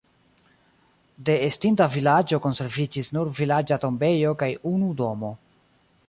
De 1.29 1.33
estinta 1.49 1.87
vilaĝo 1.95 2.39
konserviĝis 2.45 3.11
nur 3.17 3.31
vilaĝa 3.41 3.77
tombejo 3.83 4.35
kaj 4.43 4.51
unu 4.73 4.89
domo. 5.03 5.31